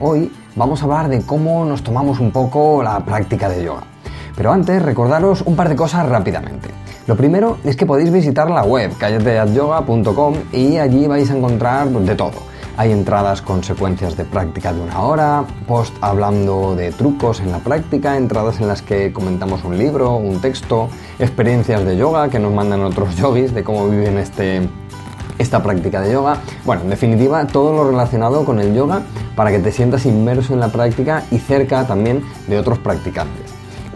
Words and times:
Hoy 0.00 0.32
vamos 0.56 0.82
a 0.82 0.84
hablar 0.86 1.08
de 1.08 1.22
cómo 1.22 1.64
nos 1.64 1.84
tomamos 1.84 2.18
un 2.18 2.32
poco 2.32 2.82
la 2.82 2.98
práctica 3.04 3.48
de 3.48 3.64
yoga. 3.64 3.84
Pero 4.36 4.52
antes, 4.52 4.82
recordaros 4.82 5.42
un 5.42 5.54
par 5.54 5.68
de 5.68 5.76
cosas 5.76 6.08
rápidamente. 6.08 6.70
Lo 7.06 7.16
primero 7.16 7.58
es 7.62 7.76
que 7.76 7.86
podéis 7.86 8.10
visitar 8.10 8.50
la 8.50 8.64
web 8.64 8.96
callateatyoga.com 8.98 10.34
y 10.52 10.78
allí 10.78 11.06
vais 11.06 11.30
a 11.30 11.36
encontrar 11.36 11.88
de 11.88 12.14
todo. 12.16 12.54
Hay 12.76 12.90
entradas 12.90 13.40
con 13.40 13.62
secuencias 13.62 14.16
de 14.16 14.24
práctica 14.24 14.72
de 14.72 14.80
una 14.80 15.00
hora, 15.00 15.44
post 15.68 15.94
hablando 16.00 16.74
de 16.74 16.90
trucos 16.90 17.38
en 17.38 17.52
la 17.52 17.58
práctica, 17.58 18.16
entradas 18.16 18.60
en 18.60 18.66
las 18.66 18.82
que 18.82 19.12
comentamos 19.12 19.62
un 19.62 19.78
libro, 19.78 20.16
un 20.16 20.40
texto, 20.40 20.88
experiencias 21.20 21.84
de 21.84 21.96
yoga 21.96 22.28
que 22.30 22.40
nos 22.40 22.52
mandan 22.52 22.82
otros 22.82 23.14
yogis 23.20 23.54
de 23.54 23.62
cómo 23.62 23.88
viven 23.88 24.18
este, 24.18 24.68
esta 25.38 25.62
práctica 25.62 26.00
de 26.00 26.12
yoga. 26.12 26.38
Bueno, 26.64 26.82
en 26.82 26.90
definitiva, 26.90 27.46
todo 27.46 27.72
lo 27.72 27.90
relacionado 27.90 28.44
con 28.44 28.60
el 28.60 28.74
yoga 28.74 29.02
para 29.36 29.50
que 29.50 29.58
te 29.58 29.72
sientas 29.72 30.06
inmerso 30.06 30.54
en 30.54 30.60
la 30.60 30.68
práctica 30.68 31.24
y 31.30 31.38
cerca 31.38 31.86
también 31.86 32.22
de 32.46 32.58
otros 32.58 32.78
practicantes. 32.78 33.43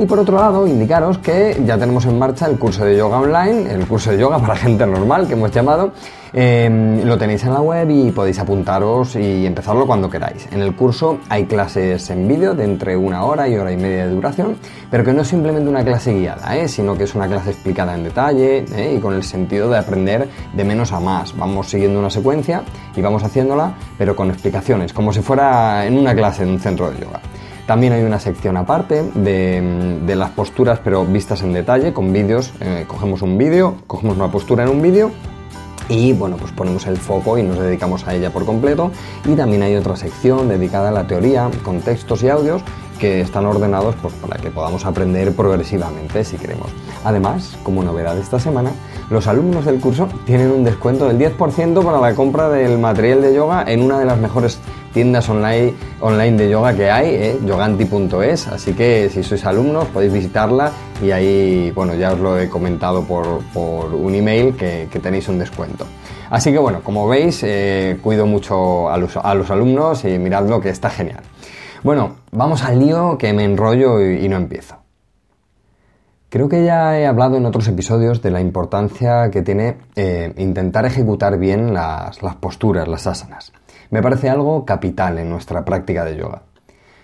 Y 0.00 0.06
por 0.06 0.20
otro 0.20 0.36
lado, 0.36 0.64
indicaros 0.66 1.18
que 1.18 1.60
ya 1.66 1.76
tenemos 1.76 2.06
en 2.06 2.18
marcha 2.18 2.46
el 2.46 2.56
curso 2.56 2.84
de 2.84 2.96
yoga 2.96 3.18
online, 3.18 3.72
el 3.72 3.84
curso 3.84 4.12
de 4.12 4.18
yoga 4.18 4.38
para 4.38 4.54
gente 4.54 4.86
normal 4.86 5.26
que 5.26 5.32
hemos 5.32 5.50
llamado. 5.50 5.92
Em, 6.32 7.02
lo 7.04 7.16
tenéis 7.16 7.42
en 7.44 7.54
la 7.54 7.60
web 7.60 7.88
y 7.90 8.10
podéis 8.12 8.38
apuntaros 8.38 9.16
y 9.16 9.46
empezarlo 9.46 9.86
cuando 9.86 10.08
queráis. 10.08 10.46
En 10.52 10.60
el 10.60 10.76
curso 10.76 11.18
hay 11.28 11.46
clases 11.46 12.10
en 12.10 12.28
vídeo 12.28 12.54
de 12.54 12.64
entre 12.64 12.96
una 12.96 13.24
hora 13.24 13.48
y 13.48 13.56
hora 13.56 13.72
y 13.72 13.76
media 13.76 14.06
de 14.06 14.12
duración, 14.12 14.56
pero 14.90 15.02
que 15.02 15.12
no 15.12 15.22
es 15.22 15.28
simplemente 15.28 15.68
una 15.68 15.82
clase 15.82 16.12
guiada, 16.12 16.56
¿eh? 16.56 16.68
sino 16.68 16.96
que 16.96 17.04
es 17.04 17.14
una 17.14 17.26
clase 17.26 17.50
explicada 17.50 17.94
en 17.94 18.04
detalle 18.04 18.66
¿eh? 18.76 18.94
y 18.96 19.00
con 19.00 19.14
el 19.14 19.24
sentido 19.24 19.70
de 19.70 19.78
aprender 19.78 20.28
de 20.52 20.64
menos 20.64 20.92
a 20.92 21.00
más. 21.00 21.36
Vamos 21.36 21.68
siguiendo 21.68 21.98
una 21.98 22.10
secuencia 22.10 22.62
y 22.94 23.00
vamos 23.00 23.24
haciéndola, 23.24 23.74
pero 23.96 24.14
con 24.14 24.30
explicaciones, 24.30 24.92
como 24.92 25.12
si 25.12 25.22
fuera 25.22 25.86
en 25.86 25.96
una 25.96 26.14
clase 26.14 26.42
en 26.42 26.50
un 26.50 26.60
centro 26.60 26.90
de 26.90 27.00
yoga. 27.00 27.20
También 27.68 27.92
hay 27.92 28.02
una 28.02 28.18
sección 28.18 28.56
aparte 28.56 29.02
de, 29.14 30.14
las 30.16 30.30
posturas, 30.30 30.80
pero 30.82 31.04
vistas 31.04 31.42
en 31.42 31.52
detalle, 31.52 31.92
con 31.92 32.14
vídeos. 32.14 32.54
Eh, 32.60 32.86
cogemos 32.88 33.20
un 33.20 33.36
vídeo, 33.36 33.74
cogemos 33.86 34.16
una 34.16 34.30
postura 34.30 34.64
en 34.64 34.70
un 34.70 34.80
vídeo 34.80 35.10
y 35.90 36.14
bueno, 36.14 36.38
pues 36.38 36.50
ponemos 36.52 36.86
el 36.86 36.96
foco 36.96 37.36
y 37.36 37.42
nos 37.42 37.58
dedicamos 37.58 38.06
a 38.06 38.14
ella 38.14 38.30
por 38.30 38.46
completo. 38.46 38.90
Y 39.26 39.34
también 39.34 39.62
hay 39.62 39.76
otra 39.76 39.96
sección 39.96 40.48
dedicada 40.48 40.88
a 40.88 40.92
la 40.92 41.06
teoría, 41.06 41.50
con 41.62 41.82
textos 41.82 42.22
y 42.22 42.30
audios 42.30 42.62
que 42.98 43.20
están 43.20 43.44
ordenados 43.44 43.94
pues, 44.00 44.14
para 44.14 44.38
que 44.38 44.50
podamos 44.50 44.86
aprender 44.86 45.32
progresivamente 45.34 46.24
si 46.24 46.38
queremos. 46.38 46.68
Además, 47.04 47.58
como 47.64 47.82
novedad 47.82 48.14
de 48.14 48.22
esta 48.22 48.40
semana, 48.40 48.72
los 49.10 49.26
alumnos 49.26 49.66
del 49.66 49.78
curso 49.78 50.08
tienen 50.24 50.50
un 50.50 50.64
descuento 50.64 51.06
del 51.06 51.18
10% 51.18 51.84
para 51.84 52.00
la 52.00 52.14
compra 52.14 52.48
del 52.48 52.78
material 52.78 53.20
de 53.20 53.34
yoga 53.34 53.64
en 53.66 53.82
una 53.82 53.98
de 53.98 54.06
las 54.06 54.18
mejores 54.18 54.58
tiendas 54.92 55.28
online, 55.28 55.74
online 56.00 56.36
de 56.36 56.50
yoga 56.50 56.74
que 56.74 56.90
hay, 56.90 57.14
¿eh? 57.14 57.38
yoganti.es, 57.44 58.48
así 58.48 58.72
que 58.72 59.08
si 59.10 59.22
sois 59.22 59.44
alumnos 59.44 59.86
podéis 59.88 60.12
visitarla 60.12 60.72
y 61.02 61.10
ahí, 61.10 61.70
bueno, 61.72 61.94
ya 61.94 62.12
os 62.12 62.20
lo 62.20 62.38
he 62.38 62.48
comentado 62.48 63.04
por, 63.04 63.42
un 63.54 64.14
email 64.14 64.56
que, 64.56 64.88
tenéis 65.02 65.28
un 65.28 65.38
descuento. 65.38 65.86
Así 66.30 66.52
que 66.52 66.58
bueno, 66.58 66.82
como 66.82 67.08
veis, 67.08 67.42
eh, 67.42 67.98
cuido 68.02 68.26
mucho 68.26 68.90
a 68.90 68.98
los, 68.98 69.16
alumnos 69.50 70.04
y 70.04 70.18
miradlo 70.18 70.60
que 70.60 70.70
está 70.70 70.90
genial. 70.90 71.22
Bueno, 71.82 72.16
vamos 72.32 72.64
al 72.64 72.78
lío 72.78 73.16
que 73.16 73.32
me 73.32 73.44
enrollo 73.44 74.00
y, 74.00 74.28
no 74.28 74.36
empiezo. 74.36 74.76
Creo 76.28 76.48
que 76.48 76.64
ya 76.64 76.98
he 76.98 77.06
hablado 77.06 77.36
en 77.38 77.46
otros 77.46 77.68
episodios 77.68 78.20
de 78.20 78.30
la 78.30 78.40
importancia 78.40 79.30
que 79.30 79.40
tiene 79.42 79.78
eh, 79.96 80.34
intentar 80.36 80.84
ejecutar 80.84 81.38
bien 81.38 81.72
las, 81.72 82.22
las 82.22 82.34
posturas, 82.36 82.86
las 82.86 83.06
asanas 83.06 83.52
me 83.90 84.02
parece 84.02 84.28
algo 84.28 84.64
capital 84.64 85.18
en 85.18 85.30
nuestra 85.30 85.64
práctica 85.64 86.04
de 86.04 86.16
yoga. 86.16 86.42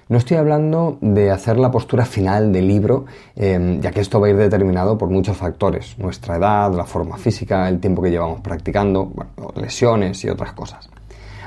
No 0.06 0.18
estoy 0.18 0.36
hablando 0.36 0.98
de 1.00 1.30
hacer 1.30 1.56
la 1.56 1.70
postura 1.70 2.04
final 2.04 2.52
del 2.52 2.68
libro, 2.68 3.06
em, 3.36 3.80
ya 3.80 3.90
que 3.90 4.00
esto 4.00 4.20
va 4.20 4.26
a 4.26 4.30
ir 4.30 4.36
determinado 4.36 4.98
por 4.98 5.08
muchos 5.08 5.36
factores, 5.36 5.98
nuestra 5.98 6.36
edad, 6.36 6.74
la 6.74 6.84
forma 6.84 7.16
física, 7.16 7.66
el 7.68 7.80
tiempo 7.80 8.02
que 8.02 8.10
llevamos 8.10 8.40
practicando, 8.40 9.10
lesiones 9.56 10.22
y 10.24 10.28
otras 10.28 10.52
cosas. 10.52 10.90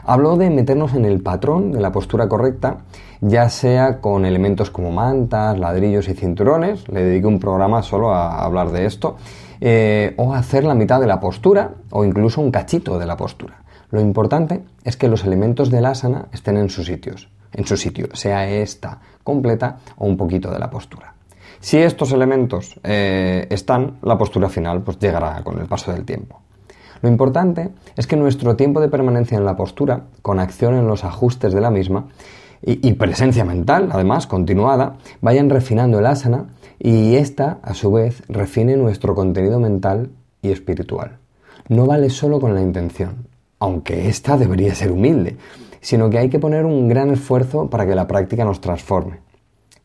Hablo 0.06 0.38
de 0.38 0.50
meternos 0.50 0.96
en 0.96 1.06
el 1.06 1.22
patrón 1.22 1.72
de 1.72 1.81
la 1.81 1.92
postura 1.92 2.28
correcta, 2.28 2.78
ya 3.22 3.48
sea 3.50 4.00
con 4.00 4.25
elementos 4.25 4.72
como 4.72 4.90
mantas, 4.90 5.59
ladrillos 5.59 6.08
y 6.08 6.14
cinturones, 6.14 6.88
le 6.88 7.04
dediqué 7.04 7.28
un 7.28 7.40
programa 7.40 7.84
solo 7.84 8.14
a 8.14 8.44
hablar 8.44 8.72
de 8.72 8.86
esto, 8.86 9.18
eh, 9.59 10.14
o 10.18 10.34
hacer 10.34 10.64
la 10.64 10.75
mitad 10.75 11.00
de 11.00 11.08
la 11.08 11.19
postura 11.19 11.72
o 11.92 12.06
incluso 12.06 12.42
un 12.42 12.52
cachito 12.52 12.98
de 12.98 13.06
la 13.06 13.18
postura. 13.18 13.56
Lo 13.90 14.02
importante 14.02 14.64
es 14.84 14.98
que 14.98 15.08
los 15.08 15.24
elementos 15.24 15.72
del 15.72 15.86
asana 15.86 16.28
estén 16.34 16.58
en 16.58 16.70
sus 16.70 16.88
sitios, 16.88 17.30
en 17.53 17.66
su 17.66 17.78
sitio, 17.78 18.08
sea 18.14 18.50
esta 18.50 19.00
completa 19.24 19.78
o 19.98 20.06
un 20.06 20.18
poquito 20.18 20.52
de 20.52 20.59
la 20.59 20.70
postura. 20.70 21.14
Si 21.59 21.78
estos 21.78 22.12
elementos 22.12 22.80
eh, 22.84 23.48
están, 23.50 23.98
la 24.02 24.18
postura 24.18 24.50
final 24.50 24.81
pues 24.81 25.00
llegará 25.00 25.42
con 25.44 25.59
el 25.59 25.68
paso 25.68 25.92
del 25.92 26.06
tiempo. 26.06 26.42
Lo 27.02 27.09
importante 27.09 27.70
es 27.96 28.08
que 28.08 28.16
nuestro 28.16 28.56
tiempo 28.56 28.81
de 28.81 28.90
permanencia 28.90 29.38
en 29.38 29.46
la 29.46 29.56
postura, 29.56 30.06
con 30.22 30.40
acción 30.40 30.75
en 30.75 30.88
los 30.88 31.04
ajustes 31.04 31.54
de 31.54 31.62
la 31.62 31.72
misma 31.72 32.08
y, 32.62 32.88
y 32.88 32.94
presencia 32.94 33.46
mental, 33.46 33.90
además, 33.92 34.28
continuada, 34.28 34.98
vayan 35.22 35.50
refinando 35.50 36.00
el 36.00 36.08
asana 36.08 36.48
y 36.80 37.16
ésta, 37.16 37.59
a 37.62 37.74
su 37.74 37.92
vez, 37.92 38.24
refine 38.28 38.75
nuestro 38.75 39.16
contenido 39.16 39.59
mental 39.59 40.09
y 40.42 40.50
espiritual. 40.52 41.19
No 41.69 41.86
vale 41.86 42.09
solo 42.09 42.40
con 42.40 42.54
la 42.54 42.62
intención, 42.62 43.28
aunque 43.59 44.07
esta 44.09 44.38
debería 44.38 44.75
ser 44.75 44.91
humilde, 44.91 45.38
sino 45.81 46.09
que 46.09 46.19
hay 46.19 46.29
que 46.29 46.40
poner 46.40 46.66
un 46.66 46.88
gran 46.88 47.12
esfuerzo 47.12 47.69
para 47.69 47.85
que 47.85 47.95
la 47.95 48.07
práctica 48.07 48.45
nos 48.45 48.62
transforme. 48.62 49.19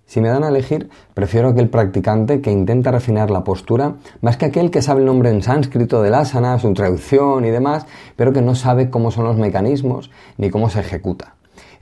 Si 0.05 0.21
me 0.21 0.29
dan 0.29 0.45
a 0.45 0.49
elegir, 0.49 0.91
prefiero 1.15 1.49
aquel 1.49 1.71
practicante 1.71 2.43
que 2.43 2.51
intenta 2.51 2.91
refinar 2.91 3.31
la 3.31 3.45
postura 3.45 3.95
más 4.21 4.37
que 4.37 4.45
aquel 4.45 4.71
que 4.71 4.83
sabe 4.83 5.01
el 5.01 5.07
nombre 5.07 5.31
en 5.31 5.43
sánscrito 5.43 6.03
del 6.03 6.13
asana, 6.13 6.59
su 6.59 6.75
traducción 6.75 7.47
y 7.47 7.51
demás, 7.51 7.87
pero 8.15 8.33
que 8.33 8.43
no 8.43 8.55
sabe 8.55 8.91
cómo 8.91 9.11
son 9.11 9.25
los 9.25 9.39
mecanismos 9.39 10.11
ni 10.37 10.51
cómo 10.51 10.69
se 10.69 10.81
ejecuta. 10.81 11.37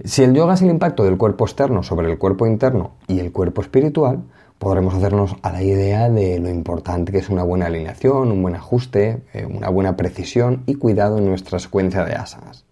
Si 0.04 0.22
el 0.22 0.32
yoga 0.32 0.54
es 0.54 0.62
el 0.62 0.70
impacto 0.70 1.02
del 1.02 1.18
cuerpo 1.18 1.44
externo 1.44 1.82
sobre 1.82 2.08
el 2.08 2.18
cuerpo 2.18 2.46
interno 2.46 2.92
y 3.08 3.18
el 3.18 3.32
cuerpo 3.32 3.62
espiritual, 3.62 4.22
podremos 4.60 4.92
hacernos 4.92 5.36
a 5.40 5.52
la 5.52 5.62
idea 5.62 6.10
de 6.10 6.38
lo 6.38 6.50
importante 6.50 7.10
que 7.12 7.18
es 7.18 7.30
una 7.30 7.42
buena 7.42 7.66
alineación, 7.66 8.30
un 8.30 8.42
buen 8.42 8.54
ajuste, 8.54 9.22
eh, 9.32 9.46
una 9.46 9.70
buena 9.70 9.96
precisión 9.96 10.64
y 10.66 10.74
cuidado 10.74 11.16
en 11.16 11.24
nuestra 11.24 11.58
secuencia 11.58 12.04
de 12.04 12.12
asanas. 12.12 12.66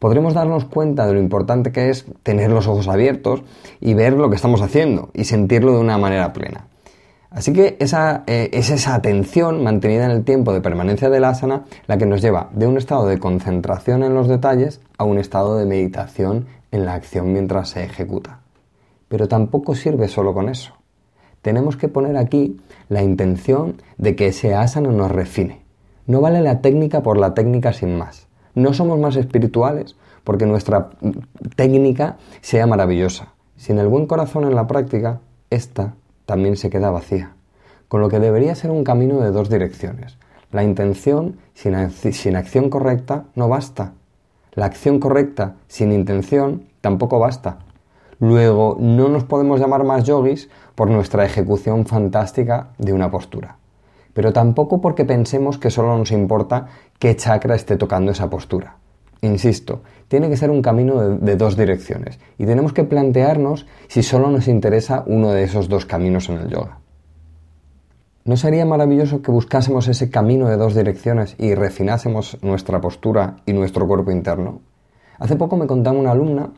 Podremos 0.00 0.34
darnos 0.34 0.64
cuenta 0.64 1.06
de 1.06 1.12
lo 1.12 1.20
importante 1.20 1.70
que 1.70 1.90
es 1.90 2.06
tener 2.24 2.50
los 2.50 2.66
ojos 2.66 2.88
abiertos 2.88 3.44
y 3.80 3.94
ver 3.94 4.14
lo 4.14 4.30
que 4.30 4.34
estamos 4.34 4.62
haciendo 4.62 5.10
y 5.14 5.22
sentirlo 5.22 5.74
de 5.74 5.78
una 5.78 5.96
manera 5.96 6.32
plena. 6.32 6.66
Así 7.30 7.52
que 7.52 7.76
esa, 7.78 8.24
eh, 8.26 8.50
es 8.52 8.70
esa 8.70 8.96
atención 8.96 9.62
mantenida 9.62 10.06
en 10.06 10.10
el 10.10 10.24
tiempo 10.24 10.52
de 10.52 10.60
permanencia 10.60 11.08
del 11.08 11.22
asana 11.22 11.66
la 11.86 11.98
que 11.98 12.06
nos 12.06 12.20
lleva 12.20 12.50
de 12.52 12.66
un 12.66 12.78
estado 12.78 13.06
de 13.06 13.20
concentración 13.20 14.02
en 14.02 14.14
los 14.14 14.26
detalles 14.26 14.80
a 14.98 15.04
un 15.04 15.18
estado 15.18 15.56
de 15.56 15.66
meditación 15.66 16.46
en 16.72 16.84
la 16.84 16.94
acción 16.94 17.32
mientras 17.32 17.68
se 17.68 17.84
ejecuta. 17.84 18.40
Pero 19.06 19.28
tampoco 19.28 19.76
sirve 19.76 20.08
solo 20.08 20.34
con 20.34 20.48
eso 20.48 20.81
tenemos 21.42 21.76
que 21.76 21.88
poner 21.88 22.16
aquí 22.16 22.60
la 22.88 23.02
intención 23.02 23.82
de 23.98 24.16
que 24.16 24.28
ese 24.28 24.54
asana 24.54 24.90
nos 24.90 25.10
refine. 25.10 25.62
No 26.06 26.20
vale 26.20 26.40
la 26.40 26.60
técnica 26.60 27.02
por 27.02 27.18
la 27.18 27.34
técnica 27.34 27.72
sin 27.72 27.96
más. 27.98 28.28
No 28.54 28.72
somos 28.74 28.98
más 28.98 29.16
espirituales 29.16 29.96
porque 30.24 30.46
nuestra 30.46 30.90
técnica 31.56 32.16
sea 32.40 32.66
maravillosa. 32.66 33.34
Sin 33.56 33.78
el 33.78 33.88
buen 33.88 34.06
corazón 34.06 34.44
en 34.44 34.54
la 34.54 34.66
práctica, 34.66 35.20
esta 35.50 35.94
también 36.26 36.56
se 36.56 36.70
queda 36.70 36.90
vacía. 36.90 37.34
Con 37.88 38.00
lo 38.00 38.08
que 38.08 38.20
debería 38.20 38.54
ser 38.54 38.70
un 38.70 38.84
camino 38.84 39.20
de 39.20 39.30
dos 39.30 39.50
direcciones. 39.50 40.16
La 40.50 40.64
intención 40.64 41.38
sin, 41.54 41.74
sin 41.90 42.36
acción 42.36 42.70
correcta 42.70 43.24
no 43.34 43.48
basta. 43.48 43.92
La 44.54 44.66
acción 44.66 44.98
correcta 44.98 45.56
sin 45.66 45.92
intención 45.92 46.64
tampoco 46.80 47.18
basta. 47.18 47.58
Luego, 48.18 48.76
no 48.78 49.08
nos 49.08 49.24
podemos 49.24 49.60
llamar 49.60 49.84
más 49.84 50.04
yogis 50.04 50.48
por 50.74 50.88
nuestra 50.88 51.24
ejecución 51.24 51.86
fantástica 51.86 52.70
de 52.78 52.92
una 52.92 53.10
postura, 53.10 53.56
pero 54.14 54.32
tampoco 54.32 54.80
porque 54.80 55.04
pensemos 55.04 55.58
que 55.58 55.70
solo 55.70 55.96
nos 55.96 56.12
importa 56.12 56.66
qué 56.98 57.16
chakra 57.16 57.54
esté 57.54 57.76
tocando 57.76 58.12
esa 58.12 58.30
postura. 58.30 58.76
Insisto, 59.22 59.82
tiene 60.08 60.28
que 60.28 60.36
ser 60.36 60.50
un 60.50 60.62
camino 60.62 61.00
de, 61.00 61.18
de, 61.18 61.36
dos 61.36 61.56
direcciones 61.56 62.18
y 62.38 62.46
tenemos 62.46 62.72
que 62.72 62.84
plantearnos 62.84 63.66
si 63.88 64.02
solo 64.02 64.28
nos 64.30 64.48
interesa 64.48 65.04
uno 65.06 65.30
de 65.30 65.44
esos 65.44 65.68
dos 65.68 65.86
caminos 65.86 66.28
en 66.28 66.38
el 66.38 66.48
yoga. 66.48 66.78
¿No 68.24 68.36
sería 68.36 68.64
maravilloso 68.64 69.20
que 69.20 69.32
buscásemos 69.32 69.88
ese 69.88 70.08
camino 70.08 70.48
de 70.48 70.56
dos 70.56 70.76
direcciones 70.76 71.34
y 71.38 71.56
refinásemos 71.56 72.38
nuestra 72.40 72.80
postura 72.80 73.38
y 73.46 73.52
nuestro 73.52 73.86
cuerpo 73.88 74.12
interno? 74.12 74.60
Hace 75.18 75.34
poco 75.34 75.56
me 75.56 75.66
contaba 75.66 75.98
una 75.98 76.12
alumna 76.12 76.50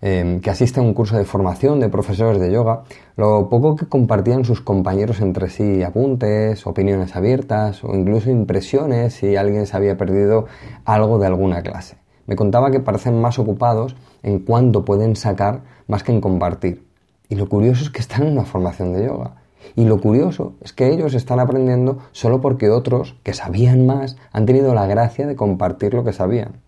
eh, 0.00 0.40
que 0.42 0.50
asiste 0.50 0.80
a 0.80 0.82
un 0.82 0.94
curso 0.94 1.16
de 1.16 1.24
formación 1.24 1.80
de 1.80 1.88
profesores 1.88 2.40
de 2.40 2.52
yoga, 2.52 2.84
lo 3.16 3.48
poco 3.48 3.76
que 3.76 3.86
compartían 3.86 4.44
sus 4.44 4.60
compañeros 4.60 5.20
entre 5.20 5.50
sí, 5.50 5.82
apuntes, 5.82 6.66
opiniones 6.66 7.16
abiertas 7.16 7.82
o 7.82 7.94
incluso 7.94 8.30
impresiones 8.30 9.14
si 9.14 9.36
alguien 9.36 9.66
se 9.66 9.76
había 9.76 9.96
perdido 9.96 10.46
algo 10.84 11.18
de 11.18 11.26
alguna 11.26 11.62
clase. 11.62 11.96
Me 12.26 12.36
contaba 12.36 12.70
que 12.70 12.80
parecen 12.80 13.20
más 13.20 13.38
ocupados 13.38 13.96
en 14.22 14.40
cuánto 14.40 14.84
pueden 14.84 15.16
sacar 15.16 15.62
más 15.86 16.02
que 16.02 16.12
en 16.12 16.20
compartir. 16.20 16.86
Y 17.28 17.34
lo 17.34 17.48
curioso 17.48 17.84
es 17.84 17.90
que 17.90 18.00
están 18.00 18.22
en 18.22 18.32
una 18.32 18.44
formación 18.44 18.92
de 18.92 19.06
yoga. 19.06 19.34
Y 19.76 19.84
lo 19.84 20.00
curioso 20.00 20.54
es 20.60 20.72
que 20.72 20.88
ellos 20.92 21.14
están 21.14 21.40
aprendiendo 21.40 21.98
solo 22.12 22.40
porque 22.40 22.70
otros, 22.70 23.16
que 23.22 23.34
sabían 23.34 23.86
más, 23.86 24.16
han 24.32 24.46
tenido 24.46 24.74
la 24.74 24.86
gracia 24.86 25.26
de 25.26 25.36
compartir 25.36 25.94
lo 25.94 26.04
que 26.04 26.12
sabían. 26.12 26.60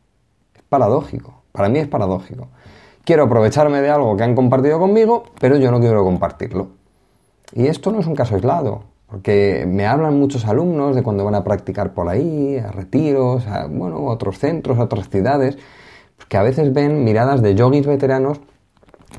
Es 0.54 0.62
paradójico, 0.68 1.42
para 1.52 1.68
mí 1.68 1.78
es 1.78 1.88
paradójico. 1.88 2.48
Quiero 3.04 3.24
aprovecharme 3.24 3.80
de 3.80 3.90
algo 3.90 4.16
que 4.16 4.22
han 4.22 4.34
compartido 4.34 4.78
conmigo, 4.78 5.24
pero 5.40 5.56
yo 5.56 5.70
no 5.70 5.80
quiero 5.80 6.04
compartirlo. 6.04 6.68
Y 7.52 7.66
esto 7.66 7.90
no 7.90 8.00
es 8.00 8.06
un 8.06 8.14
caso 8.14 8.34
aislado, 8.34 8.84
porque 9.06 9.64
me 9.66 9.86
hablan 9.86 10.18
muchos 10.18 10.46
alumnos 10.46 10.94
de 10.94 11.02
cuando 11.02 11.24
van 11.24 11.34
a 11.34 11.42
practicar 11.42 11.94
por 11.94 12.08
ahí, 12.08 12.58
a 12.58 12.70
retiros, 12.70 13.46
a 13.46 13.66
bueno, 13.66 14.04
otros 14.06 14.38
centros, 14.38 14.78
a 14.78 14.84
otras 14.84 15.08
ciudades, 15.08 15.58
que 16.28 16.36
a 16.36 16.42
veces 16.42 16.72
ven 16.72 17.02
miradas 17.02 17.42
de 17.42 17.54
yogis 17.54 17.86
veteranos 17.86 18.40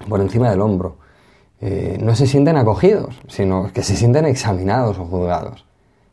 por 0.08 0.22
encima 0.22 0.50
del 0.50 0.62
hombro 0.62 1.02
eh, 1.64 2.00
no 2.02 2.16
se 2.16 2.26
sienten 2.26 2.58
acogidos, 2.58 3.22
sino 3.28 3.72
que 3.72 3.84
se 3.84 3.96
sienten 3.96 4.26
examinados 4.26 4.98
o 4.98 5.06
juzgados. 5.06 5.64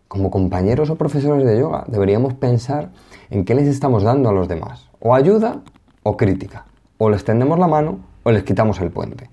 Como 0.06 0.30
compañeros 0.30 0.90
o 0.90 0.96
profesores 0.96 1.44
de 1.44 1.58
yoga 1.58 1.84
deberíamos 1.88 2.34
pensar 2.34 2.90
en 3.30 3.46
qué 3.46 3.54
les 3.54 3.66
estamos 3.66 4.02
dando 4.02 4.28
a 4.28 4.32
los 4.32 4.46
demás, 4.46 4.90
o 5.00 5.14
ayuda 5.14 5.62
o 6.02 6.18
crítica, 6.18 6.66
o 6.98 7.10
les 7.10 7.24
tendemos 7.24 7.58
la 7.58 7.68
mano 7.68 8.00
o 8.24 8.30
les 8.30 8.42
quitamos 8.42 8.80
el 8.80 8.90
puente. 8.90 9.30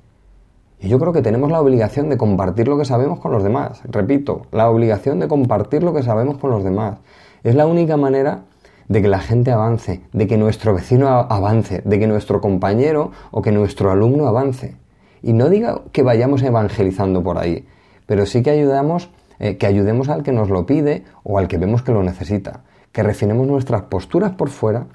Y 0.80 0.88
yo 0.88 1.00
creo 1.00 1.14
que 1.14 1.22
tenemos 1.22 1.52
la 1.52 1.62
obligación 1.62 2.10
de 2.10 2.18
compartir 2.18 2.68
lo 2.68 2.78
que 2.78 2.86
sabemos 2.86 3.20
con 3.20 3.32
los 3.32 3.44
demás. 3.44 3.82
Repito, 3.86 4.44
la 4.52 4.70
obligación 4.70 5.20
de 5.20 5.28
compartir 5.28 5.84
lo 5.84 5.94
que 5.94 6.04
sabemos 6.04 6.38
con 6.38 6.52
los 6.52 6.64
demás. 6.64 7.00
Es 7.44 7.56
la 7.56 7.66
única 7.66 7.98
manera 7.98 8.44
de 8.88 9.02
que 9.02 9.08
la 9.08 9.20
gente 9.20 9.52
avance, 9.52 10.02
de 10.14 10.28
que 10.28 10.38
nuestro 10.38 10.74
vecino 10.74 11.08
avance, 11.08 11.82
de 11.86 12.00
que 12.00 12.08
nuestro 12.08 12.40
compañero 12.40 13.12
o 13.32 13.42
que 13.42 13.52
nuestro 13.52 13.92
alumno 13.92 14.28
avance. 14.28 14.76
Y 15.24 15.34
no 15.34 15.50
diga 15.50 15.82
que 15.92 16.04
vayamos 16.04 16.44
evangelizando 16.44 17.24
por 17.24 17.38
ahí, 17.38 17.66
pero 18.06 18.26
sí 18.26 18.44
que 18.44 18.52
ayudamos, 18.52 19.10
eh, 19.40 19.58
que 19.58 19.66
ayudemos 19.66 20.10
al 20.10 20.22
que 20.22 20.32
nos 20.32 20.50
lo 20.50 20.66
pide 20.66 21.04
o 21.24 21.40
al 21.40 21.48
que 21.48 21.58
vemos 21.58 21.82
que 21.82 21.94
lo 21.94 22.04
necesita, 22.04 22.62
que 22.92 23.02
refinemos 23.02 23.48
nuestras 23.48 23.84
posturas 23.84 24.34
por 24.34 24.50
fuera 24.50 24.86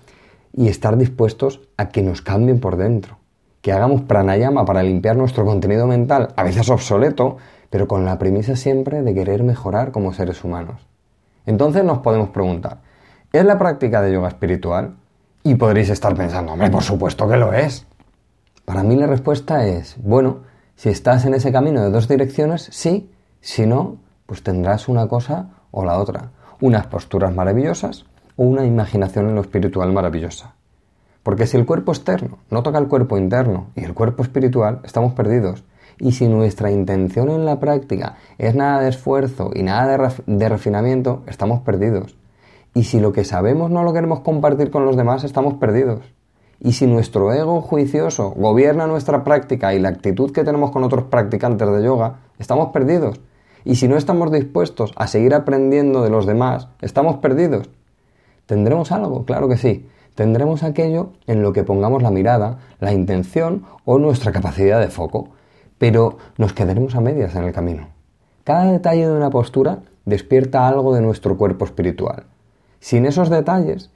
y 0.53 0.69
estar 0.69 0.97
dispuestos 0.97 1.61
a 1.77 1.89
que 1.89 2.03
nos 2.03 2.23
cambien 2.23 2.61
por 2.61 2.77
dentro, 2.77 3.19
que 3.61 3.73
hagamos 3.73 4.03
pranayama 4.03 4.65
para 4.65 4.83
limpiar 4.83 5.17
nuestro 5.17 5.45
contenido 5.45 5.87
mental, 5.87 6.33
a 6.37 6.43
veces 6.43 6.71
obsoleto, 6.71 7.37
pero 7.71 7.87
con 7.87 8.05
la 8.05 8.19
premisa 8.19 8.57
siempre 8.57 9.03
de 9.03 9.15
querer 9.15 9.43
mejorar 9.43 9.93
como 9.93 10.13
seres 10.13 10.43
humanos. 10.45 10.87
Entonces 11.47 11.85
nos 11.85 11.99
podemos 11.99 12.31
preguntar, 12.31 12.79
¿es 13.33 13.45
la 13.45 13.59
práctica 13.59 14.03
de 14.03 14.13
yoga 14.13 14.29
espiritual? 14.29 14.97
Y 15.43 15.55
podréis 15.55 15.89
estar 15.89 16.15
pensando, 16.15 16.53
hombre, 16.53 16.71
por 16.71 16.83
supuesto 16.83 17.29
que 17.29 17.37
lo 17.37 17.53
es. 17.53 17.87
Para 18.65 18.83
mí 18.83 18.97
la 18.97 19.07
respuesta 19.07 19.67
es, 19.67 19.97
bueno, 20.03 20.41
si 20.77 20.91
estás 20.91 21.25
en 21.25 21.35
ese 21.35 21.53
camino 21.53 21.83
de 21.83 21.91
dos 21.91 22.09
direcciones, 22.09 22.69
sí, 22.71 23.11
si 23.41 23.67
no, 23.67 23.97
pues 24.27 24.43
tendrás 24.43 24.89
una 24.89 25.09
cosa 25.09 25.51
o 25.71 25.85
la 25.85 25.99
otra, 25.99 26.31
unas 26.61 26.87
posturas 26.87 27.35
maravillosas 27.35 28.05
o 28.41 28.45
una 28.45 28.65
imaginación 28.65 29.29
en 29.29 29.35
lo 29.35 29.43
espiritual 29.43 29.93
maravillosa. 29.93 30.55
Porque 31.23 31.47
si 31.47 31.59
el 31.59 31.67
cuerpo 31.67 31.93
externo 31.93 32.39
no 32.49 32.63
toca 32.63 32.79
el 32.79 32.89
cuerpo 32.89 33.19
interno 33.19 33.67
y 33.77 33.85
el 33.85 33.93
cuerpo 33.93 34.23
espiritual, 34.23 34.81
estamos 34.83 35.13
perdidos. 35.13 35.63
Y 35.99 36.13
si 36.13 36.27
nuestra 36.27 36.71
intención 36.71 37.29
en 37.29 37.45
la 37.45 37.61
práctica 37.61 38.17
es 38.39 38.55
nada 38.55 38.81
de 38.81 38.89
esfuerzo 38.89 39.51
y 39.55 39.63
nada 39.63 39.87
de, 39.99 40.13
de, 40.27 40.49
refinamiento, 40.49 41.23
estamos 41.27 41.61
perdidos. 41.61 42.17
Y 42.73 42.85
si 42.85 42.99
lo 42.99 43.13
que 43.13 43.27
sabemos 43.27 43.71
no 43.71 43.83
lo 43.83 43.93
queremos 43.93 44.21
compartir 44.21 44.71
con 44.71 44.87
los 44.87 44.97
demás, 44.97 45.23
estamos 45.25 45.55
perdidos. 45.59 46.01
Y 46.61 46.73
si 46.73 46.87
nuestro 46.87 47.35
ego 47.35 47.61
juicioso 47.61 48.31
gobierna 48.31 48.87
nuestra 48.87 49.23
práctica 49.23 49.75
y 49.75 49.81
la 49.81 49.91
actitud 49.91 50.33
que 50.33 50.45
tenemos 50.45 50.71
con 50.71 50.83
otros 50.83 51.05
practicantes 51.05 51.71
de 51.71 51.85
yoga, 51.85 52.21
estamos 52.39 52.71
perdidos. 52.71 53.21
Y 53.67 53.75
si 53.75 53.87
no 53.87 53.99
estamos 53.99 54.33
dispuestos 54.33 54.95
a 54.97 55.09
seguir 55.09 55.35
aprendiendo 55.35 56.03
de 56.03 56.09
los 56.09 56.25
demás, 56.25 56.69
estamos 56.81 57.19
perdidos. 57.19 57.69
¿Tendremos 58.51 58.91
algo? 58.91 59.25
Claro 59.27 59.49
que 59.49 59.57
sí. 59.57 59.87
Tendremos 60.17 60.65
aquello 60.65 61.13
en 61.29 61.41
lo 61.41 61.53
que 61.53 61.63
pongamos 61.63 62.03
la 62.03 62.11
mirada, 62.11 62.59
la 62.81 62.93
intención 62.93 63.63
o 63.85 64.01
nuestra 64.01 64.33
capacidad 64.33 64.81
de 64.81 64.89
foco. 64.89 65.29
Pero 65.79 66.19
nos 66.37 66.53
quedaremos 66.53 66.97
a 66.97 67.01
medias 67.01 67.37
en 67.37 67.45
el 67.45 67.53
camino. 67.53 67.91
Cada 68.43 68.73
detalle 68.73 69.07
de 69.07 69.13
una 69.13 69.31
postura 69.31 69.83
despierta 70.05 70.67
algo 70.67 70.93
de 70.93 71.01
nuestro 71.01 71.37
cuerpo 71.39 71.65
espiritual. 71.65 72.25
Sin 72.81 73.07
esos 73.07 73.31
detalles, 73.31 73.93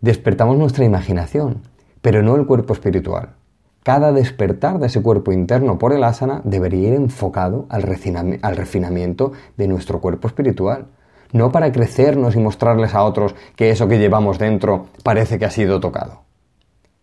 despertamos 0.00 0.58
nuestra 0.58 0.84
imaginación, 0.84 1.62
pero 2.00 2.24
no 2.24 2.34
el 2.34 2.44
cuerpo 2.44 2.72
espiritual. 2.72 3.36
Cada 3.84 4.10
despertar 4.10 4.80
de 4.80 4.88
ese 4.88 5.00
cuerpo 5.00 5.30
interno 5.30 5.78
por 5.78 5.92
el 5.92 6.02
asana 6.02 6.40
debería 6.42 6.88
ir 6.88 6.94
enfocado 6.94 7.66
al, 7.68 7.82
refinamiento 7.82 9.30
de 9.56 9.68
nuestro 9.68 10.00
cuerpo 10.00 10.26
espiritual, 10.26 10.88
no 11.32 11.50
para 11.50 11.72
crecernos 11.72 12.36
y 12.36 12.38
mostrarles 12.38 12.94
a 12.94 13.04
otros 13.04 13.34
que 13.56 13.70
eso 13.70 13.88
que 13.88 13.98
llevamos 13.98 14.38
dentro 14.38 14.86
parece 15.02 15.38
que 15.38 15.46
ha 15.46 15.50
sido 15.50 15.80
tocado. 15.80 16.22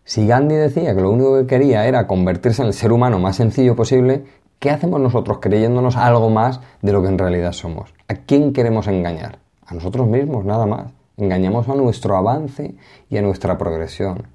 Si 0.03 0.25
Gandhi 0.25 0.55
decía 0.55 0.95
que 0.95 1.01
lo 1.01 1.11
único 1.11 1.37
que 1.37 1.45
quería 1.45 1.85
era 1.85 2.07
convertirse 2.07 2.63
en 2.63 2.69
el 2.69 2.73
ser 2.73 2.91
humano 2.91 3.19
más 3.19 3.35
sencillo 3.35 3.75
posible, 3.75 4.25
¿qué 4.57 4.71
hacemos 4.71 4.99
nosotros 4.99 5.37
creyéndonos 5.39 5.95
algo 5.97 6.31
más 6.31 6.61
de 6.81 6.93
lo 6.93 7.03
que 7.03 7.09
en 7.09 7.17
realidad 7.19 7.51
somos? 7.51 7.93
¿A 8.07 8.15
quién 8.15 8.51
queremos 8.51 8.87
engañar? 8.87 9.37
A 9.67 9.75
nosotros 9.75 10.07
mismos, 10.07 10.45
nada 10.45 10.65
más. 10.65 10.91
Engañamos 11.15 11.69
a 11.69 11.75
nuestro 11.75 12.17
avance 12.17 12.73
y 13.07 13.17
a 13.17 13.21
nuestra 13.21 13.57
progresión. 13.57 14.27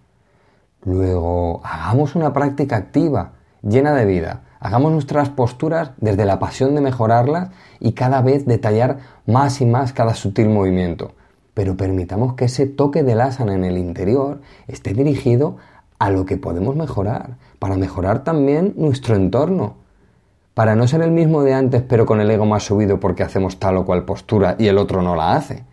Luego, 0.84 1.60
hagamos 1.64 2.14
una 2.14 2.32
práctica 2.32 2.76
activa, 2.76 3.32
llena 3.62 3.94
de 3.94 4.04
vida. 4.04 4.43
Hagamos 4.60 4.92
nuestras 4.92 5.28
posturas 5.28 5.90
desde 5.98 6.24
la 6.24 6.38
pasión 6.38 6.74
de 6.74 6.80
mejorarlas 6.80 7.50
y 7.80 7.92
cada 7.92 8.22
vez 8.22 8.46
detallar 8.46 8.98
más 9.26 9.60
y 9.60 9.66
más 9.66 9.92
cada 9.92 10.14
sutil 10.14 10.48
movimiento. 10.48 11.12
Pero 11.54 11.76
permitamos 11.76 12.34
que 12.34 12.46
ese 12.46 12.66
toque 12.66 13.02
del 13.02 13.20
asana 13.20 13.54
en 13.54 13.64
el 13.64 13.78
interior 13.78 14.40
esté 14.66 14.94
dirigido 14.94 15.56
a 15.98 16.10
lo 16.10 16.26
que 16.26 16.36
podemos 16.36 16.76
mejorar, 16.76 17.36
para 17.58 17.76
mejorar 17.76 18.24
también 18.24 18.74
nuestro 18.76 19.16
entorno, 19.16 19.76
para 20.54 20.76
no 20.76 20.86
ser 20.86 21.02
el 21.02 21.10
mismo 21.10 21.42
de 21.42 21.54
antes 21.54 21.82
pero 21.82 22.06
con 22.06 22.20
el 22.20 22.30
ego 22.30 22.46
más 22.46 22.64
subido 22.64 23.00
porque 23.00 23.22
hacemos 23.22 23.58
tal 23.58 23.76
o 23.76 23.84
cual 23.84 24.04
postura 24.04 24.56
y 24.58 24.68
el 24.68 24.78
otro 24.78 25.02
no 25.02 25.16
la 25.16 25.34
hace. 25.34 25.64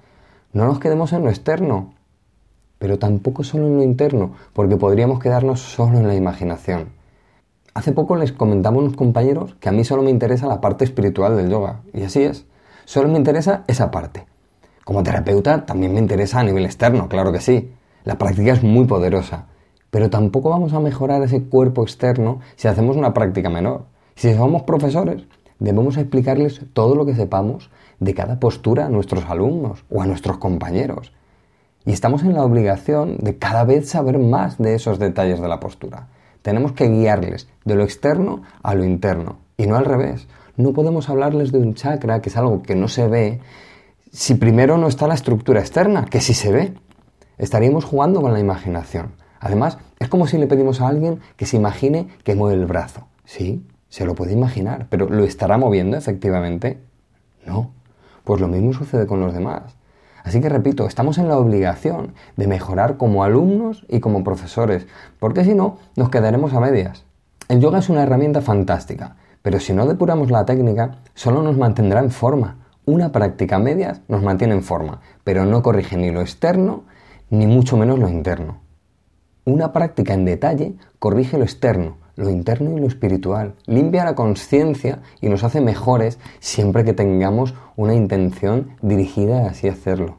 No 0.54 0.66
nos 0.66 0.80
quedemos 0.80 1.14
en 1.14 1.24
lo 1.24 1.30
externo, 1.30 1.94
pero 2.78 3.00
tampoco 3.00 3.44
solo 3.44 3.68
en 3.68 3.78
lo 3.78 3.84
interno, 3.84 4.32
porque 4.54 4.76
podríamos 4.76 5.20
quedarnos 5.20 5.62
solo 5.62 6.00
en 6.00 6.08
la 6.08 6.16
imaginación. 6.16 7.01
Hace 7.74 7.94
poco 7.94 8.18
les 8.18 8.34
comentaba 8.34 8.76
a 8.76 8.80
unos 8.80 8.98
compañeros 8.98 9.56
que 9.62 9.70
a 9.70 9.72
mí 9.72 9.86
solo 9.86 10.04
me 10.04 10.10
interesa 10.10 10.46
la 10.46 10.60
parte 10.60 10.84
espiritual 10.84 11.38
del 11.38 11.50
yoga, 11.50 11.80
y 11.94 12.04
así 12.04 12.22
es, 12.22 12.46
solo 12.84 13.08
me 13.08 13.18
interesa 13.18 13.64
esa 13.68 13.92
parte. 13.92 14.26
Como 14.84 15.04
terapeuta 15.04 15.66
también 15.66 15.94
me 15.94 16.00
interesa 16.00 16.42
a 16.42 16.44
nivel 16.44 16.66
externo, 16.66 17.08
claro 17.08 17.32
que 17.32 17.40
sí. 17.40 17.72
La 18.04 18.18
práctica 18.18 18.52
es 18.52 18.62
muy 18.62 18.86
poderosa, 18.86 19.46
pero 19.90 20.10
tampoco 20.10 20.50
vamos 20.50 20.74
a 20.74 20.82
mejorar 20.82 21.22
ese 21.24 21.44
cuerpo 21.44 21.84
externo 21.84 22.42
si 22.58 22.68
hacemos 22.68 22.98
una 22.98 23.14
práctica 23.14 23.50
menor. 23.50 23.86
Si 24.16 24.34
somos 24.34 24.64
profesores, 24.64 25.24
debemos 25.60 25.96
explicarles 25.96 26.62
todo 26.74 26.96
lo 26.96 27.06
que 27.06 27.16
sepamos 27.16 27.70
de 28.02 28.14
cada 28.14 28.38
postura 28.38 28.88
a 28.88 28.90
nuestros 28.90 29.24
alumnos 29.26 29.86
o 29.90 30.02
a 30.02 30.08
nuestros 30.08 30.40
compañeros. 30.40 31.14
Y 31.86 31.94
estamos 31.94 32.24
en 32.24 32.34
la 32.34 32.44
obligación 32.44 33.16
de 33.20 33.38
cada 33.38 33.64
vez 33.64 33.90
saber 33.90 34.20
más 34.20 34.58
de 34.58 34.76
esos 34.76 35.00
detalles 35.00 35.40
de 35.40 35.48
la 35.48 35.62
postura. 35.62 36.10
Tenemos 36.42 36.74
que 36.74 36.88
guiarles 36.88 37.48
de 37.66 37.76
lo 37.76 37.84
externo 37.84 38.42
a 38.64 38.76
lo 38.76 38.84
interno 38.84 39.38
y 39.58 39.68
no 39.68 39.76
al 39.76 39.86
revés. 39.86 40.28
No 40.58 40.74
podemos 40.74 41.10
hablarles 41.10 41.52
de 41.52 41.60
un 41.60 41.76
chakra, 41.76 42.22
que 42.22 42.30
es 42.30 42.38
algo 42.38 42.62
que 42.62 42.76
no 42.76 42.88
se 42.88 43.08
ve, 43.08 43.40
si 44.12 44.36
primero 44.36 44.78
no 44.78 44.88
está 44.88 45.08
la 45.08 45.14
estructura 45.14 45.62
externa, 45.62 46.06
que 46.06 46.20
sí 46.20 46.34
se 46.34 46.52
ve. 46.52 46.74
Estaríamos 47.38 47.86
jugando 47.86 48.22
con 48.22 48.34
la 48.34 48.40
imaginación. 48.40 49.14
Además, 49.40 49.78
es 50.00 50.10
como 50.10 50.28
si 50.28 50.38
le 50.38 50.48
pedimos 50.48 50.82
a 50.82 50.88
alguien 50.88 51.20
que 51.38 51.46
se 51.46 51.58
imagine 51.58 52.10
que 52.24 52.36
mueve 52.36 52.60
el 52.60 52.66
brazo. 52.66 53.08
Sí, 53.26 53.66
se 53.88 54.06
lo 54.06 54.14
puede 54.14 54.34
imaginar, 54.34 54.88
pero 54.90 55.10
¿lo 55.10 55.24
estará 55.24 55.58
moviendo 55.58 55.98
efectivamente? 55.98 56.82
No. 57.46 57.72
Pues 58.24 58.40
lo 58.42 58.48
mismo 58.48 58.74
sucede 58.74 59.08
con 59.08 59.20
los 59.20 59.34
demás. 59.34 59.76
Así 60.24 60.42
que 60.42 60.50
repito, 60.50 60.86
estamos 60.86 61.18
en 61.18 61.28
la 61.28 61.38
obligación 61.38 62.14
de 62.38 62.48
mejorar 62.48 62.98
como 62.98 63.24
alumnos 63.24 63.86
y 63.90 64.00
como 64.00 64.24
profesores, 64.24 64.88
porque 65.20 65.44
si 65.44 65.54
no, 65.54 65.78
nos 65.96 66.10
quedaremos 66.10 66.54
a 66.54 66.60
medias. 66.60 67.06
El 67.48 67.60
yoga 67.60 67.80
es 67.80 67.90
una 67.90 68.04
herramienta 68.04 68.42
fantástica, 68.42 69.16
pero 69.42 69.60
si 69.60 69.74
no 69.74 69.88
depuramos 69.88 70.32
la 70.32 70.46
técnica, 70.46 71.00
solo 71.16 71.42
nos 71.42 71.58
mantendrá 71.58 72.00
en 72.00 72.12
forma. 72.12 72.58
Una 72.86 73.12
práctica 73.12 73.58
a 73.58 73.60
medias 73.60 74.02
nos 74.08 74.24
mantiene 74.24 74.54
en 74.54 74.64
forma, 74.64 75.02
pero 75.24 75.46
no 75.46 75.62
corrige 75.62 75.98
ni 75.98 76.12
lo 76.12 76.22
externo, 76.22 76.84
ni 77.30 77.48
mucho 77.48 77.78
menos 77.78 78.00
lo 78.00 78.10
interno. 78.10 78.60
Una 79.46 79.74
práctica 79.74 80.14
en 80.14 80.26
detalle 80.26 80.76
corrige 81.00 81.38
lo 81.38 81.44
externo, 81.44 81.98
lo 82.16 82.30
interno 82.30 82.78
y 82.78 82.80
lo 82.82 82.88
espiritual, 82.88 83.54
limpia 83.66 84.06
la 84.06 84.16
conciencia 84.16 85.00
y 85.22 85.30
nos 85.30 85.44
hace 85.44 85.62
mejores 85.62 86.20
siempre 86.40 86.84
que 86.84 86.94
tengamos 86.94 87.54
una 87.76 87.94
intención 87.94 88.72
dirigida 88.82 89.46
a 89.46 89.50
así 89.50 89.68
hacerlo. 89.68 90.18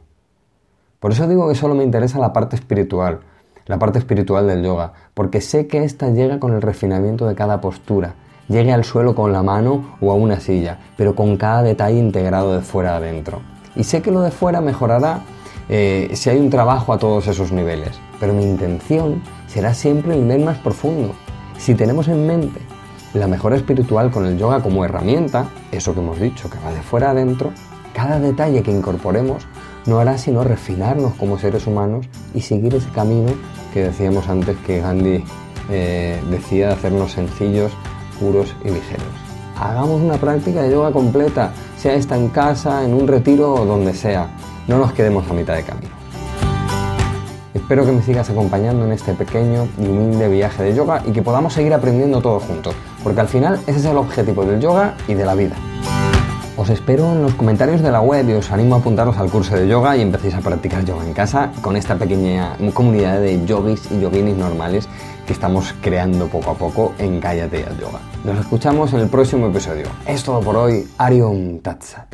Por 1.01 1.13
eso 1.13 1.27
digo 1.27 1.49
que 1.49 1.55
solo 1.55 1.75
me 1.75 1.85
interesa 1.85 2.19
la 2.19 2.33
parte 2.33 2.57
espiritual, 2.57 3.21
la 3.67 3.79
parte 3.79 3.99
espiritual 3.99 4.47
del 4.47 4.63
yoga, 4.63 4.93
porque 5.15 5.41
sé 5.41 5.67
que 5.67 5.85
ésta 5.85 6.11
llega 6.11 6.39
con 6.39 6.55
el 6.55 6.63
refinamiento 6.63 7.27
de 7.27 7.35
cada 7.35 7.61
postura, 7.61 8.15
llegue 8.49 8.73
al 8.73 8.85
suelo 8.85 9.15
con 9.15 9.33
la 9.33 9.43
mano 9.43 9.97
o 10.01 10.13
a 10.13 10.15
una 10.15 10.41
silla, 10.41 10.79
pero 10.97 11.15
con 11.15 11.37
cada 11.37 11.63
detalle 11.63 11.99
integrado 11.99 12.55
de 12.55 12.61
fuera 12.61 12.95
a 12.95 12.97
adentro. 12.97 13.41
Y 13.75 13.85
sé 13.85 14.03
que 14.03 14.11
lo 14.11 14.21
de 14.21 14.31
fuera 14.31 14.61
mejorará 14.61 15.23
eh, 15.69 16.11
si 16.15 16.31
hay 16.31 16.39
un 16.39 16.51
trabajo 16.51 16.93
a 16.93 16.99
todos 16.99 17.27
esos 17.29 17.53
niveles, 17.53 17.99
pero 18.21 18.33
mi 18.33 18.45
intención 18.45 19.23
será 19.47 19.75
siempre 19.75 20.15
el 20.15 20.23
nivel 20.23 20.45
más 20.45 20.59
profundo, 20.59 21.15
si 21.59 21.75
tenemos 21.75 22.09
en 22.09 22.27
mente 22.27 22.61
la 23.15 23.27
mejora 23.27 23.57
espiritual 23.57 24.11
con 24.11 24.27
el 24.27 24.39
yoga 24.39 24.63
como 24.63 24.85
herramienta, 24.85 25.49
eso 25.71 25.93
que 25.93 26.01
hemos 26.01 26.19
dicho, 26.19 26.49
que 26.49 26.59
va 26.59 26.73
de 26.73 26.83
fuera 26.83 27.11
adentro, 27.11 27.53
cada 27.93 28.19
detalle 28.19 28.63
que 28.63 28.71
incorporemos 28.71 29.47
no 29.87 29.99
hará 29.99 30.17
sino 30.17 30.45
refinarnos 30.45 31.15
como 31.15 31.39
seres 31.39 31.67
humanos 31.67 32.07
y 32.35 32.41
seguir 32.41 32.75
ese 32.75 32.89
camino 32.91 33.33
que 33.73 33.85
decíamos 33.85 34.29
antes 34.29 34.57
que 34.67 34.81
Gandhi 34.81 35.25
eh, 35.71 36.21
decía 36.31 36.69
de 36.69 36.73
hacernos 36.75 37.13
sencillos, 37.13 37.73
puros 38.19 38.55
y 38.65 38.71
ligeros. 38.71 39.07
Hagamos 39.59 40.01
una 40.01 40.17
práctica 40.17 40.63
de 40.63 40.73
yoga 40.73 40.91
completa, 40.93 41.53
sea 41.77 41.95
esta 41.95 42.17
en 42.17 42.29
casa, 42.29 42.85
en 42.85 42.95
un 42.95 43.07
retiro 43.07 43.55
o 43.55 43.65
donde 43.65 43.95
sea. 43.95 44.29
No 44.67 44.79
nos 44.79 44.93
quedemos 44.93 45.29
a 45.31 45.35
mitad 45.35 45.55
de 45.55 45.65
camino. 45.65 46.02
Espero 47.55 47.85
que 47.85 47.93
me 47.93 48.03
sigas 48.03 48.31
acompañando 48.31 48.85
en 48.85 48.93
este 48.93 49.13
pequeño 49.13 49.69
y 49.79 49.87
humilde 49.87 50.29
viaje 50.29 50.63
de 50.63 50.75
yoga 50.75 51.03
y 51.07 51.13
que 51.13 51.23
podamos 51.23 51.53
seguir 51.53 51.75
aprendiendo 51.75 52.23
todos 52.23 52.43
juntos, 52.45 52.75
porque 53.05 53.21
al 53.21 53.29
final 53.29 53.61
ese 53.67 53.79
es 53.79 53.85
el 53.85 53.97
objetivo 53.97 54.45
del 54.45 54.61
yoga 54.61 54.95
y 55.07 55.15
de 55.15 55.27
la 55.27 55.35
vida. 55.35 55.57
Os 56.57 56.71
espero 56.71 57.13
en 57.13 57.23
los 57.23 57.35
comentarios 57.35 57.83
de 57.83 57.91
la 57.91 58.01
web 58.01 58.29
y 58.29 58.35
os 58.35 58.51
animo 58.51 58.77
a 58.77 58.79
apuntaros 58.79 59.17
al 59.17 59.31
curso 59.31 59.57
de 59.57 59.67
yoga 59.67 59.97
y 59.97 60.03
empecéis 60.03 60.35
a 60.35 60.41
practicar 60.41 60.85
yoga 60.85 61.05
en 61.05 61.13
casa 61.13 61.51
con 61.61 61.77
esta 61.77 61.97
pequeña 61.97 62.57
comunidad 62.73 63.21
de 63.21 63.45
yogis 63.45 63.91
y 63.91 64.01
yoginis 64.01 64.37
normales 64.37 64.89
que 65.27 65.33
estamos 65.33 65.75
creando 65.81 66.29
poco 66.29 66.51
a 66.51 66.55
poco 66.55 66.95
en 66.99 67.21
Cállate 67.21 67.65
al 67.65 67.79
Yoga. 67.79 68.01
Nos 68.25 68.39
escuchamos 68.39 68.93
en 68.93 69.01
el 69.01 69.09
próximo 69.09 69.47
episodio. 69.47 69.87
Es 70.07 70.23
todo 70.25 70.41
por 70.41 70.57
hoy. 70.57 70.89
Arion 70.99 71.61
Tatsat. 71.61 72.07